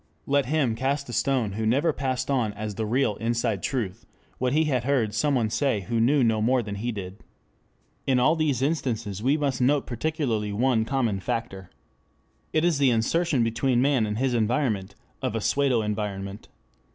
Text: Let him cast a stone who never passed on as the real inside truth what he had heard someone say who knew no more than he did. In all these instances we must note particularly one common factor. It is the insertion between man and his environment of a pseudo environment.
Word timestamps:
Let 0.25 0.47
him 0.47 0.73
cast 0.73 1.07
a 1.09 1.13
stone 1.13 1.51
who 1.51 1.63
never 1.67 1.93
passed 1.93 2.31
on 2.31 2.53
as 2.53 2.73
the 2.73 2.87
real 2.87 3.17
inside 3.17 3.61
truth 3.61 4.03
what 4.39 4.51
he 4.51 4.63
had 4.63 4.83
heard 4.83 5.13
someone 5.13 5.51
say 5.51 5.81
who 5.81 5.99
knew 5.99 6.23
no 6.23 6.41
more 6.41 6.63
than 6.63 6.73
he 6.77 6.91
did. 6.91 7.23
In 8.07 8.19
all 8.19 8.35
these 8.35 8.63
instances 8.63 9.21
we 9.21 9.37
must 9.37 9.61
note 9.61 9.85
particularly 9.85 10.51
one 10.51 10.85
common 10.85 11.19
factor. 11.19 11.69
It 12.51 12.65
is 12.65 12.79
the 12.79 12.89
insertion 12.89 13.43
between 13.43 13.79
man 13.79 14.07
and 14.07 14.17
his 14.17 14.33
environment 14.33 14.95
of 15.21 15.35
a 15.35 15.39
pseudo 15.39 15.83
environment. 15.83 16.47